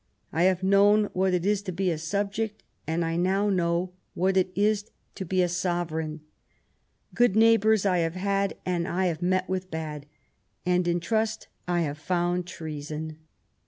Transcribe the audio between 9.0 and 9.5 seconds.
THE CRISIS. 227 have met